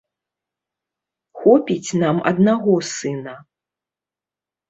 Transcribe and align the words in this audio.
Хопіць 1.41 1.91
нам 2.03 2.21
аднаго 2.31 2.73
сына. 2.95 3.35